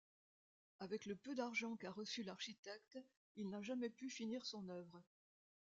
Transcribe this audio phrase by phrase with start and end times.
[0.79, 2.97] Avec le peu d'argent qu'a reçu l'architecte,
[3.35, 5.03] il n'a jamais pu finir son œuvre.